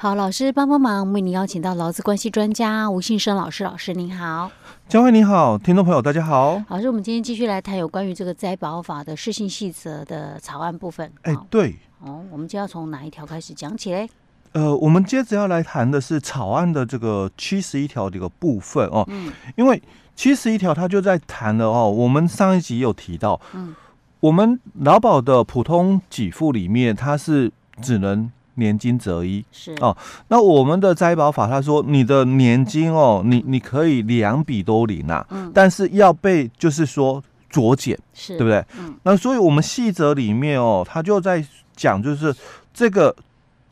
[0.00, 4.48] 好，老师帮帮忙，为您邀请到劳资关系专家吴信生老师，老师您好，
[4.88, 11.10] 江慧你好，听众朋友大家好，老师，我们今天继续来谈有关于这个灾保法的施行细则的草案部分。
[11.22, 14.08] 哎，对，哦，我们就要从哪一条开始讲起嘞？
[14.52, 19.82] 呃，我们接着要来谈的是草案的这个七十一条这个部分哦，嗯，因为
[20.14, 23.74] 七十一条它就在谈了哦，我们上一集有提到，嗯，
[24.20, 27.50] 我们劳保的普通给付里面，它是
[27.82, 28.30] 只能。
[28.58, 29.44] 年金择一。
[29.50, 29.74] 是。
[29.80, 29.96] 哦，
[30.28, 38.64] 那我们的灾保法他说，你的年金哦，你你可以两笔都领啊，嗯，但是要被就是说酌减，是对不对？
[38.78, 41.44] 嗯，那所以我们细则里面哦，他就在
[41.74, 42.34] 讲就是
[42.74, 43.14] 这个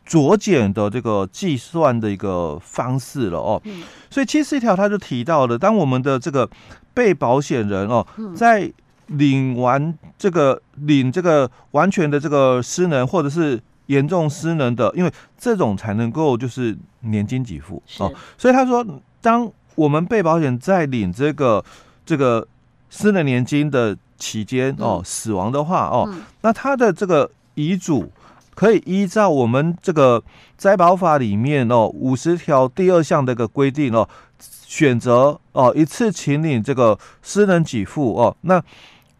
[0.08, 6.48] 酌减的这个计算的一个方式了哦，嗯，所以七十一条他就提到了，当我们的这个
[6.94, 8.72] 被保险人哦，在
[9.06, 13.60] 领完这个领这个完全的这个失能或者是。
[13.86, 18.84] 严重失能的，因为这种才能够就是年金给付哦，所以他说，
[19.20, 21.64] 当我们被保险在领这个
[22.04, 22.46] 这个
[22.90, 28.10] 失能年金的期间哦，死亡的话哦，那他的这个遗嘱
[28.54, 30.22] 可以依照我们这个
[30.56, 38.60] 灾保法里面哦五十条第二项的一个规定哦，选择哦一次请领这个失能给付哦，那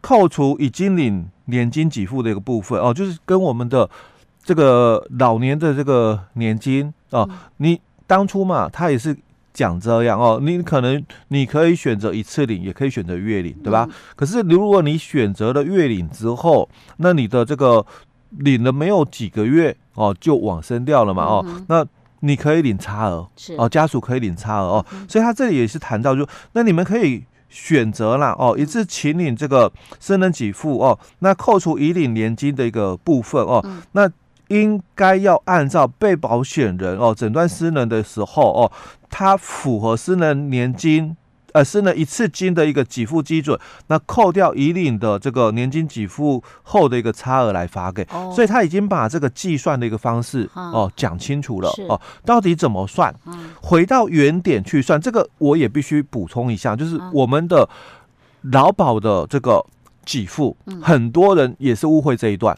[0.00, 3.88] 扣除已经领年金给付的一个部分哦，就是跟我们的。
[4.46, 9.16] 这个老年的这个年金哦，你当初嘛，他也是
[9.52, 13.88] 讲这样哦，你可能你可以选择一次领，也可以选择月领，对吧？
[14.14, 17.84] 可是如果你选择了月领之后，那你的这个
[18.30, 21.84] 领了没有几个月哦，就往生掉了嘛哦，那
[22.20, 33.60] 你可以领差额哦，家属可以领差额哦，所以他这里也是谈到，就那你们可以选择啦哦，一次请领这个生人给付哦，那扣除已领年金的一个部分哦，
[33.90, 34.08] 那。
[34.48, 38.72] 应该要按照被保险人哦诊断失能的时候哦，
[39.10, 41.16] 他符合失能年金
[41.52, 53.14] 呃失能一次金的一个给付基准，那扣掉已领的这个年金给付后的一个差额来发给，哦、所以他已经把这个计算的一个方式哦讲清楚了哦，到底怎么算？
[53.62, 57.68] 回到原点去算，这个我也必须补充一下，就是我们的
[58.42, 59.64] 劳保的这个
[60.04, 62.56] 给付，很多人也是误会这一段。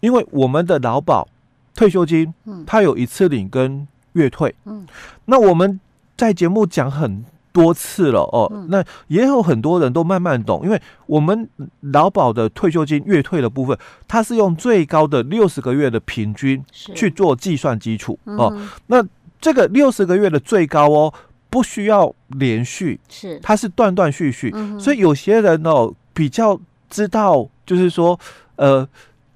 [0.00, 1.28] 因为我们的劳保
[1.74, 2.64] 退休金，嗯。
[2.66, 4.86] 它有一次领跟月退，嗯，
[5.26, 5.78] 那我们
[6.16, 11.48] 在节目讲很多次了哦，那也有很多人都慢慢懂，因为我们
[11.80, 13.78] 劳保的退休金月退的部分，
[14.08, 18.56] 它是用最高的六十个月的平均去做计算基础哦，
[18.88, 19.04] 那
[19.40, 21.14] 这个六十个月的最高哦，
[21.48, 23.38] 不需要连续，是。
[23.40, 26.58] 它是断断续续，所以有些人哦比较
[26.90, 28.18] 知道，就是说
[28.56, 28.88] 呃。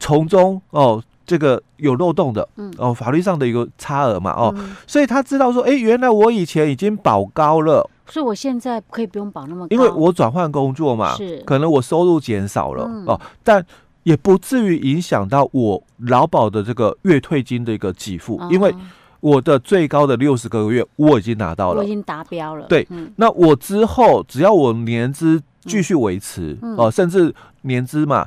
[0.03, 13.65] 从中哦，这个有漏洞的，嗯，哦，法律上的一个差额嘛，哦，嗯、所以他知道说，哎，原来我以前已经保高了，所以我现在可以不用保那么高，因为我转换工作嘛，是，可能我收入减少了，嗯、哦，但
[14.03, 18.75] 也不至于影响到我劳保的这个月退金的一个给付，嗯、因为
[19.21, 28.27] 我的最高的六十个月我已经拿到了，我已经达标了，对，嗯、那我之后只要我年资继续维持，嗯、哦，甚至年资嘛。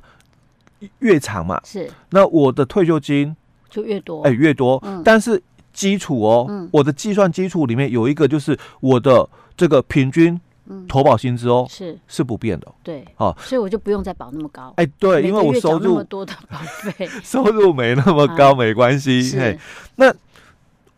[1.00, 3.36] 越长嘛，是那我的退休金
[3.70, 4.82] 就越多，哎，越多。
[4.86, 5.42] 嗯，但是
[5.74, 10.40] 基础哦，嗯，我的计算基础里面有一个就是我的这个平均
[10.88, 12.68] 投保薪资哦，是是不变的。
[12.82, 14.74] 对，哦，所以我就不用再保那么高。
[14.78, 19.22] 哎，对，因为我收入那么多的保费， 收入没那么高没关系。
[19.38, 19.60] 嘿，
[19.98, 20.14] 那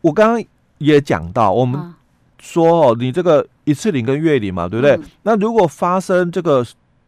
[0.02, 0.44] 我刚刚
[0.78, 1.94] 也讲到，我们
[2.40, 5.00] 说哦，你这个一次领跟月领嘛，对不对？
[5.24, 6.66] 那如果发生这个。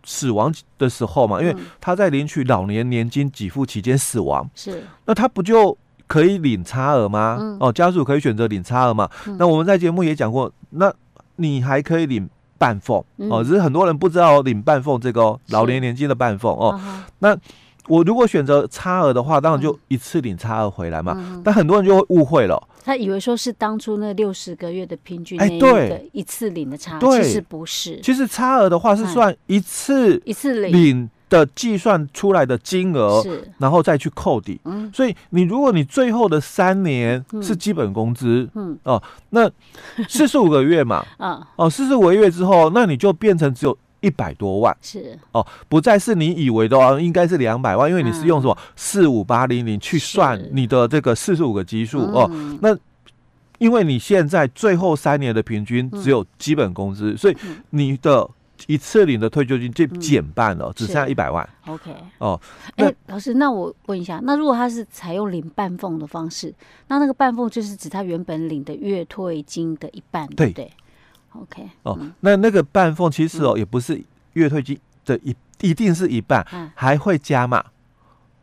[0.10, 4.84] 死亡的时候嘛，因为他在领取老年年金给付期间死亡，是。
[5.06, 5.78] 那他不就
[6.08, 7.38] 可以领差额吗？
[7.40, 9.08] 嗯、哦，家属可以选择领差额嘛？
[9.28, 10.92] 嗯、那我们在节目也讲过，那
[11.36, 12.28] 你还可以领
[12.58, 16.76] 半俸、嗯、哦，只是很多人不知道领半俸这个、哦、老年年金的半俸哦。
[16.84, 17.38] 是那
[17.90, 21.14] 我如果选择差额的话，当然就一次领差额回来嘛。
[21.18, 22.62] 嗯、但很多人就会误会了。
[22.86, 28.00] 他以为说是当初那六十个月的平均，哎，对，一次领的差额，其实不是。
[28.02, 31.10] 其实差额的话是算一次一次领。
[31.30, 34.60] 的计算出来的金额，是，然后再去扣抵。
[34.66, 38.76] 嗯，所以你如果你最后的三年是基本工资，嗯。
[38.82, 39.00] 哦，
[39.30, 39.48] 那
[40.08, 45.18] 四十五个月嘛，嗯 哦，四十五个月之后，那你就变成只有一百多万，是。
[45.32, 52.30] 哦，不再是你以为的哦，应该是两百万，因为你是用什么四五八零零去算你的这个四十五个基数哦，
[52.62, 52.78] 那
[53.58, 57.36] 因为你现在最后三年的平均只有基本工资，所以
[57.72, 58.26] 你的
[58.68, 61.48] 一次领的退休金就减半了，嗯、只剩下一百万。
[61.66, 62.40] OK，哦，
[62.76, 66.54] 哎、欸，老师，那我问一下，那如果他是采用领半俸的方式，
[66.88, 70.72] 那那个半俸就是指他原本领的月退金的一半，对不对
[71.34, 74.02] ？OK，哦，嗯、那那个半俸其实哦，也不是
[74.34, 77.64] 月退金的一一定是一半，嗯、还会加嘛。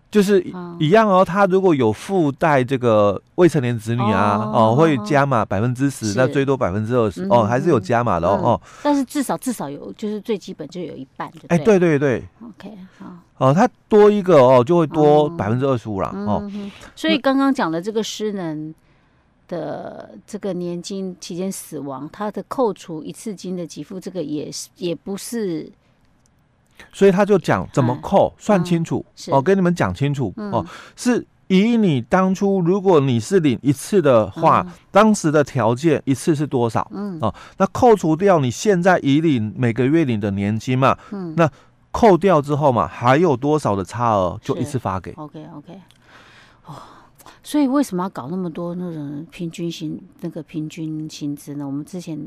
[0.09, 0.41] 就是
[0.79, 8.41] 一样哦，他如果有附带这个未成年子女啊，哦，会加码百分之十，那最多百分之二十哦，还是有加码的哦。
[8.43, 16.50] 哦，但是至少至少有，就是最基本就有一半，哎，对对对，OK，好，哦，他多一个哦，就会多百分之二十五了哦。
[16.94, 18.73] 所以刚刚讲的这个失能
[19.49, 25.71] 的这个年金期间死亡，他的扣除一次金的给付，这个也是也不是。
[26.93, 30.65] 所以他就讲怎么扣，算清楚哦，跟你们讲清楚哦，
[30.95, 36.87] 是以你当初如果你是领一次的话，当时的条件一次是多少？
[36.93, 37.19] 嗯。
[37.23, 41.51] 哦，那扣除掉你现在已领每个月领的年金嘛，嗯，那
[41.91, 45.13] 扣掉之后嘛，还有多少的差额就一次发给。
[45.13, 45.81] OK OK，
[46.67, 46.75] 哦，
[47.43, 51.67] 所以为什么要搞那么多那种平均薪那个平均薪资呢？
[51.67, 52.19] 我们之前。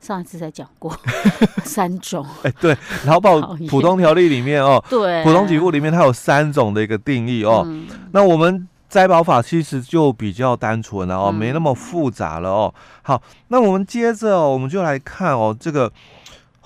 [0.00, 0.90] 上一次才讲过
[1.62, 2.74] 三种，哎，对，
[3.04, 3.38] 劳保
[3.68, 7.64] 普通条例里面哦，对，普通给付里面它有三种的一个定义哦。
[7.66, 12.74] 嗯、那我们灾保法其实就比较单纯了哦，嗯、没那么复杂了哦。
[13.02, 15.92] 好，那我们接着、哦、我们就来看哦，这个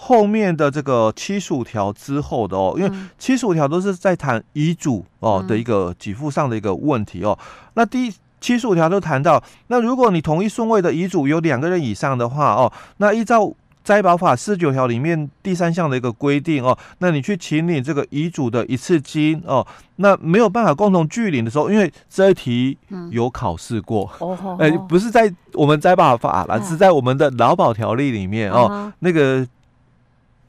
[0.07, 7.39] 后面的这个七十五条之后的哦，因为七十五条都是在谈遗嘱哦的一个给付上的一个问题哦。
[7.75, 8.13] 那第。
[8.41, 13.51] 七十五条都谈到，那如果你同一顺位的遗嘱有两个人以上的话哦，那依照
[13.83, 19.67] 灾保法四十九条里面第三项的一个规定哦，那你去请领这个遗嘱的一次金哦，
[19.97, 22.77] 那没有办法共同具领的时候，因为这一题
[23.11, 29.47] 有考试过，嗯、 哎，不是在我们灾保法了，是在我们的劳保条例里面哦，那个。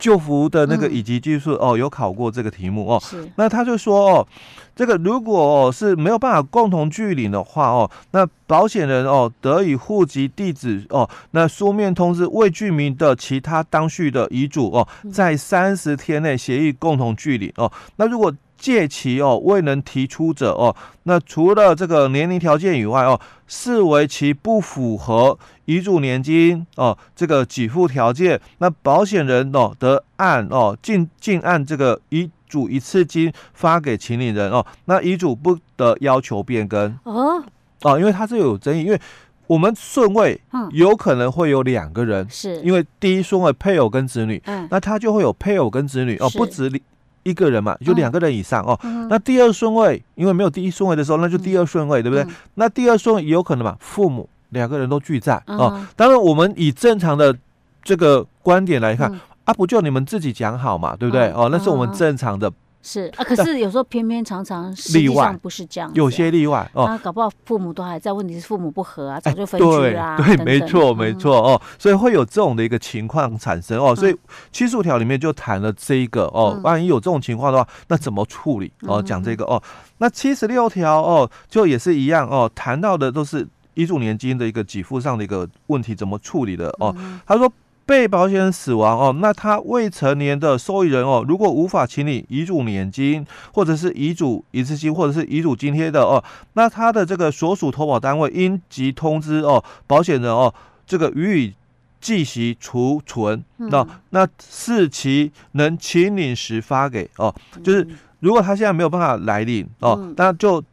[0.06, 3.02] 就服的那个以及技术哦，有考过这个题目哦。
[3.02, 4.28] 是，那他就说哦，
[4.76, 17.72] 这个如果哦是没有办法共同具领的话哦，那保险人哦得以户籍地址哦，那书面通知未具名的其他当序的遗嘱哦，在三十天内协议共同具领哦。
[17.96, 20.74] 那如果借期哦未能提出者哦，
[21.04, 36.98] 那除了这个年龄条件以外哦，视为其不符合遗嘱年金哦这个给付条件，那保险人哦得按哦尽尽按这个遗嘱一次金发给请领人哦，那遗嘱不得要求变更。
[37.04, 37.44] 哦。
[37.82, 39.00] 哦，因为它这有争议，因为
[39.46, 40.42] 我们顺位
[40.72, 42.60] 有可能会有两个人，是。
[42.62, 46.72] 因为第一顺位配偶跟子女，嗯，那他就会有配偶跟子女哦，不止
[47.26, 48.80] 一个人嘛，就两个人以上哦。
[48.84, 52.24] 嗯、那第二顺位，因为没有第一顺位的时候，那就第二顺位，嗯、对不对？
[52.24, 55.86] 嗯、那第二顺位也有可能嘛，父母两个人都聚在、嗯、哦。
[55.96, 57.36] 当然，我们以正常的
[57.84, 61.28] 这个观点来看，嗯、啊，不就你们自己讲好嘛，对不对？
[61.30, 62.52] 嗯、哦，那是我们正常的。
[62.88, 66.86] 是啊，可是有时候偏偏常常实际上不是这样，有些例外哦。
[66.88, 70.16] 那搞不好父母都还在，问题是父母不和啊，早就分居啦。
[70.18, 71.60] 对，没错，没错哦。
[71.80, 73.96] 所以会有这种的一个情况产生哦。
[73.96, 74.16] 所以
[74.52, 79.02] 七十五条里面就谈了这一个哦，万一有这种情况的话，那怎么处理哦？
[79.02, 79.60] 讲这个哦。
[79.98, 86.96] 那七十六条哦，就也是一样哦，谈到的都是遗嘱年金的一个给付上的一个问题，怎么处理的哦？
[87.26, 87.52] 他说。
[87.86, 93.24] 被保险人死亡哦，那他未成年的受益人哦，如果无法请领遗嘱年金，
[93.54, 96.24] 或者是遗嘱一次性，或者是遗嘱津贴的哦，
[96.54, 100.52] 那他的这个所属投保单位应即通知哦，保险人哦，
[100.88, 101.54] 这个予以
[102.02, 107.34] 计息储存，那、嗯、那视其能请领时发给哦，
[107.64, 107.88] 就是
[108.20, 110.64] 如果他现在没有办法来领哦，那就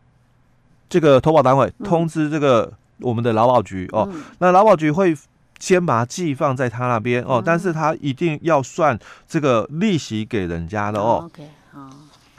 [0.89, 5.15] 这个投保单位通知这个我们的劳保局哦，那劳保局会。
[5.63, 11.23] 先把它寄放在他那边哦，但是他一定要算这个利息给人家的哦。
[11.25, 11.89] OK，好，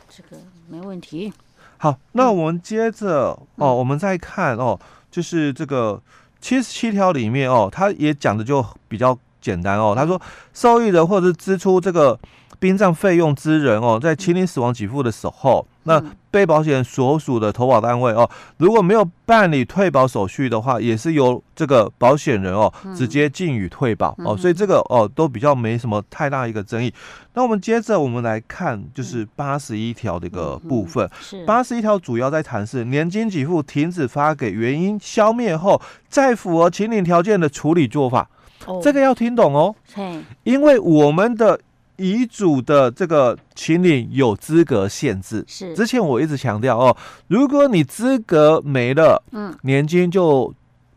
[0.09, 1.31] 这个没问题。
[1.77, 4.77] 好，那我们接着哦，我们再看哦，
[5.09, 6.01] 就是这个
[6.41, 9.93] 七十七条里面哦，他也讲的就比较简单哦。
[9.95, 10.19] 他说，
[10.53, 12.17] 受益人或者是支出这个
[12.59, 15.67] 殡葬费用之人哦，在请领死亡给付的时候。
[15.85, 26.93] 那被保险人所属的投保单位哦，如果没有办理退保手续的话，也是由这个保险人哦直接进予退保哦，所以这个哦都比较没什么太大一个争议。
[27.33, 31.09] 那我们接着我们来看，就是八十一条的一个部分。
[31.19, 38.29] 是八十一条主要在谈是年金给付停止发给原因消灭后，再符合请领条件的处理做法。
[38.81, 39.75] 这个要听懂哦，
[40.43, 41.59] 因为我们的。
[41.95, 50.51] 遗嘱的这个请领有资格限制，是之前我一直强调哦，如果你资格没了，嗯，年金就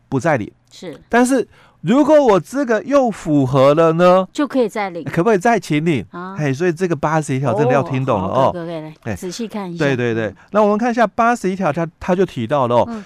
[0.09, 0.99] 不再领，是。
[1.07, 1.47] 但是
[1.81, 6.03] 如果我资格又符合了呢，就可以再领，可不可以再请领？
[6.09, 8.49] 啊，嘿，所以这个八十一条真的要听懂了哦。
[8.51, 9.85] 可以，可以，来仔细看一下。
[9.85, 13.03] 对对对，那我们看一下八十一条，它它就提到了哦。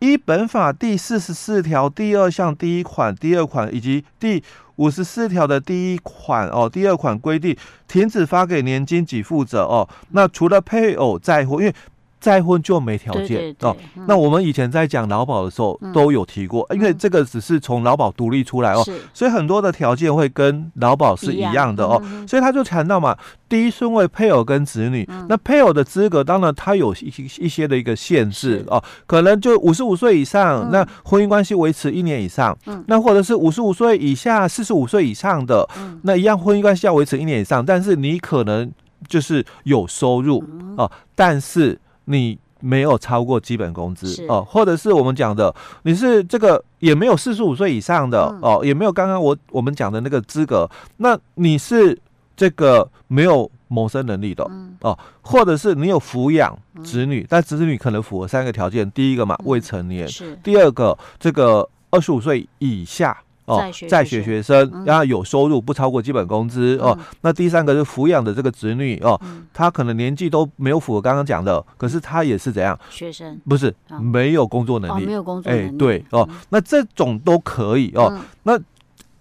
[0.00, 4.42] 依本法第四十四条第二项第一款、第二款以及第
[4.76, 7.56] 五十四条的第一款哦，第二款规定，
[7.88, 9.88] 停止发给年金给付者哦。
[10.10, 11.74] 那除了配偶再婚，因为
[12.20, 13.76] 再婚就没条件哦。
[13.96, 18.84] 嗯、那我们以前在讲劳保的时候都有提过，嗯、因为这个只是从劳保独立出来哦，
[19.14, 22.00] 所以很多的条件会跟劳保是一样的哦。
[22.04, 23.16] 嗯、所以他就谈到嘛，
[23.48, 38.70] 第一顺位配偶跟子女，嗯、那配偶的资格当然他有一一些的一个限制哦，可能就五十五岁以上，嗯、那婚姻关系维持一年以上，嗯、那或者是五十五岁以下、四十五岁以上的，嗯、那一样婚姻关系要维持一年以上，但是你可能
[39.06, 40.42] 就是有收入
[40.76, 41.78] 哦，但是。
[42.08, 44.26] 你没有超过基本工资是。
[44.26, 51.96] 哦，或者是我们讲的，你是这个也没有四十五岁以上的、嗯、哦，也没有刚刚我我们讲的那个资格，那你是
[52.36, 60.08] 这个没有谋生能力的、嗯、哦，或者是你有抚养子女，嗯、但子女可能符合三个条件，第一个嘛未成年，
[60.42, 63.16] 第二个这个二十五岁以下。
[63.48, 66.96] 哦，在学学生，然后有收入不超过基本工资哦。
[67.22, 69.18] 那第三个是抚养的这个子女哦，
[69.54, 72.78] 他可能年纪都没有符合刚刚讲的，可是他也是怎样？
[72.90, 75.68] 学生不是没有工作能力，没有工作能力。
[75.68, 78.60] 哎，对哦，那这种都可以哦，那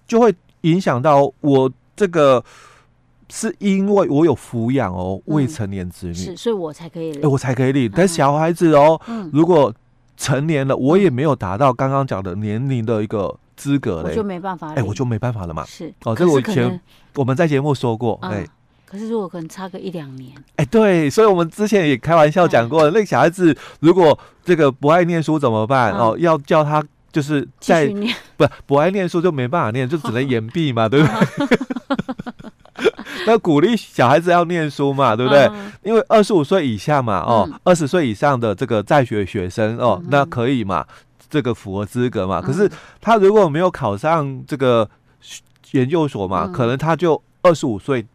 [0.06, 2.44] 就会影响到我这个，
[3.30, 7.90] 是因为我有抚养哦未成年子女，是，所以我才可以领，我才可以领。
[7.96, 9.00] 但小孩子哦，
[9.32, 9.74] 如果
[10.18, 13.38] 成年了，我也没有达到刚刚讲的年龄的一个。
[13.58, 15.66] 资格嘞，我就没办法，哎，我就没办法了嘛。
[15.66, 16.80] 是哦，这个我以前
[17.16, 18.46] 我们在节目说过，哎，
[18.86, 25.92] 可是如果可能差个一两年，哎，对，所以我们之前也开玩笑讲过，那个小孩子如果这个不爱念书怎么办？
[25.94, 27.92] 哦，要叫他就是在
[28.38, 31.58] 不不爱念书就没办法念，就只能延毕嘛，对不对？
[33.26, 35.50] 那鼓励小孩子要念书嘛，对不对？
[35.84, 40.86] 因为二十五岁以下嘛，哦，二十岁以上的这个在学学生哦，那可以嘛。
[41.30, 42.42] 这个符合资格嘛？
[42.42, 42.70] 可是
[43.02, 44.90] 他如果没有考上这个
[45.72, 48.06] 研究所嘛，嗯、可能他就二十五岁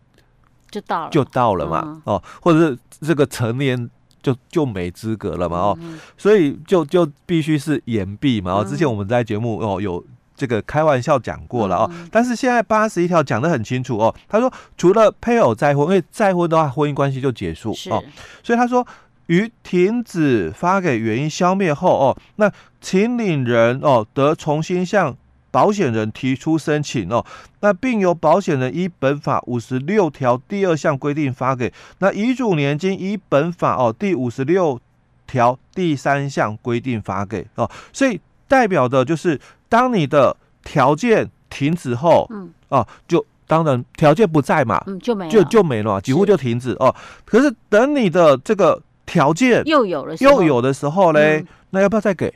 [0.71, 1.83] 就到了，就到了嘛。
[1.85, 3.91] 嗯、哦，或者是这个成年
[4.23, 5.59] 就就没资格了嘛。
[5.59, 8.53] 哦，嗯、所以就就必须是延毕嘛。
[8.53, 10.03] 哦，之前我们在节目哦有
[10.35, 14.15] 这个开玩笑讲过了哦，嗯、但是现在八十一条讲的很清楚哦。
[14.29, 18.03] 他说，除了配偶再婚，因为再婚的话婚姻关系就结束哦，
[18.43, 18.87] 所以他说。
[19.27, 22.53] 于停止发给原因消灭后哦，那
[22.83, 25.17] 请领人哦得重新向
[25.51, 27.25] 保险人提出申请哦，
[27.61, 34.81] 那并由保险人依本法五十六条第二项规定发给，那遗嘱年金依本法哦第五十六
[35.27, 42.53] 条第三项规定发给哦，所以代表的就是当你的条件停止后，嗯。
[42.69, 48.83] 哦，就当然条件不在嘛，嗯就没就就没了，几乎就停止哦，可是等你的这个。
[49.05, 52.33] 条件又有了，又有的时候嘞，嗯、那要不要再给？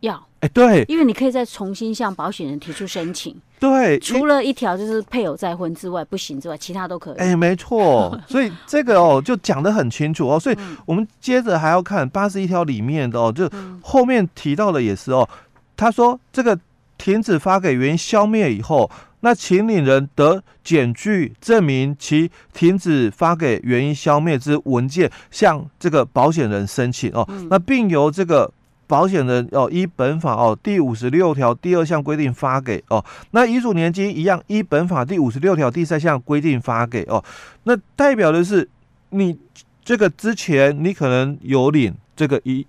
[0.00, 3.34] 要，哎、欸，对，因为你可以再重新向保险人提出申请。
[3.60, 7.16] 对，除了一条就是配偶再婚之外不行之外，其他都可以。
[7.16, 10.38] 哎、欸，没错， 所以这个哦就讲得很清楚哦。
[10.38, 13.50] 所以我们接着还要看八十一条里面的哦，就
[13.82, 15.28] 后面提到的也是哦，
[15.76, 16.58] 他说这个
[16.96, 18.90] 停止发给原因消灭以后。
[19.20, 27.24] 那请领人得检具证明其停止发给原因消灭之文件，向这个保险人申请哦。
[27.28, 28.48] 嗯、那并由这个
[28.88, 33.04] 保险人哦依本法哦第五十六条第二项规定发给哦。
[33.30, 37.22] 那遗嘱年金一样依本法第五十六条第三项规定发给哦。
[37.62, 38.68] 那代表的是
[39.10, 39.38] 你
[39.84, 42.66] 这个之前你可能有领这个一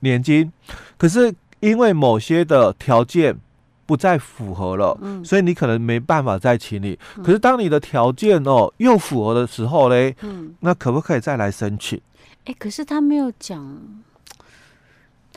[0.00, 0.52] 年金，
[0.98, 3.38] 可是因为某些的条件。
[3.86, 6.96] 不再符合了，嗯、所以你可能没办法再请你。
[7.16, 12.00] 嗯、可是当你的条件哦又符合的时候嘞，嗯、那可不可以再来申请？
[12.44, 13.76] 哎、欸，可是他没有讲，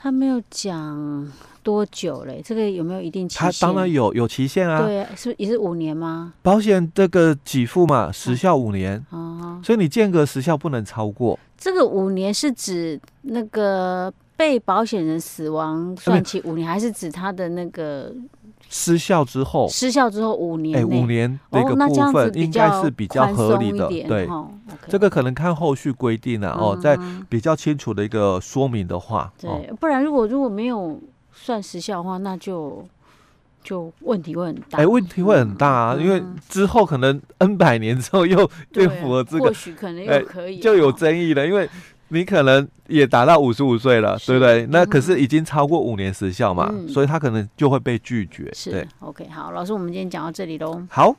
[0.04, 1.32] 他没有讲
[1.64, 2.42] 多久嘞？
[2.44, 3.40] 这个有没有一定期限？
[3.40, 4.82] 他当然有有期限啊。
[4.82, 6.34] 对啊，是也是五年吗？
[6.42, 11.40] 保险这个给付嘛，时效五年，啊、所以你间隔时效不能超过。
[11.58, 18.14] 这个五年是指那个被保险人死亡算起五年，还是指他的那个？
[18.74, 24.28] 失效之后，失效之后五年，哎，五年的一个部分应该是比较合理的，对，
[24.88, 26.98] 这个可能看后续规定了哦，在
[27.30, 31.00] 比较清楚的一个说明的话，对，不然如果如果没有
[31.32, 32.84] 算时效的话，那就
[33.64, 41.70] 就问题会很大，哎，问题会很大啊，因为之后可能 N 百年之后又又符合这个，或许可能又可以，就有争议了，因为
[42.10, 44.66] 你可能也达到五十五岁了，对不对？
[44.70, 48.50] 那可是已经超过五年时效嘛，嗯、所以他可能就会被拒绝。
[48.54, 50.82] 是，OK，好，老师，我们今天讲到这里喽。
[50.90, 51.16] 好。